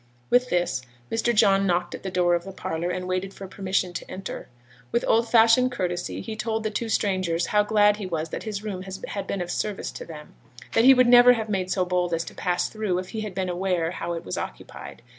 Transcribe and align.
With 0.31 0.49
this, 0.49 0.81
Mr. 1.11 1.31
John 1.31 1.67
knocked 1.67 1.93
at 1.93 2.01
the 2.01 2.09
door 2.09 2.33
of 2.33 2.43
the 2.43 2.51
parlour, 2.51 2.89
and 2.89 3.07
waited 3.07 3.35
for 3.35 3.47
permission 3.47 3.93
to 3.93 4.09
enter. 4.09 4.47
With 4.91 5.05
old 5.07 5.29
fashioned 5.29 5.71
courtesy 5.71 6.21
he 6.21 6.35
told 6.35 6.63
the 6.63 6.71
two 6.71 6.89
strangers 6.89 7.45
how 7.53 7.61
glad 7.61 7.97
he 7.97 8.07
was 8.07 8.29
that 8.29 8.41
his 8.41 8.63
room 8.63 8.81
had 9.09 9.27
been 9.27 9.41
of 9.41 9.51
service 9.51 9.91
to 9.91 10.03
them; 10.03 10.33
that 10.73 10.85
he 10.85 10.95
would 10.95 11.07
never 11.07 11.33
have 11.33 11.49
made 11.49 11.69
so 11.69 11.85
bold 11.85 12.15
as 12.15 12.23
to 12.23 12.33
pass 12.33 12.67
through 12.67 12.97
it, 12.97 13.01
if 13.01 13.09
he 13.09 13.21
had 13.21 13.35
been 13.35 13.47
aware 13.47 13.91
how 13.91 14.13
it 14.13 14.25
was 14.25 14.39
occupied. 14.39 15.03